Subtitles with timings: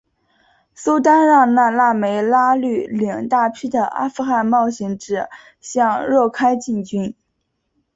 [0.73, 7.13] 苏丹让那腊梅拉率领大批的阿富汗冒险者向若开进军。